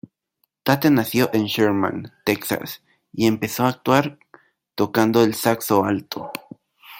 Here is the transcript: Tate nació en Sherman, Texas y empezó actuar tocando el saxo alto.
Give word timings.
Tate 0.63 0.89
nació 0.89 1.29
en 1.31 1.45
Sherman, 1.45 2.11
Texas 2.25 2.81
y 3.13 3.27
empezó 3.27 3.67
actuar 3.67 4.17
tocando 4.73 5.21
el 5.23 5.35
saxo 5.35 5.85
alto. 5.85 6.31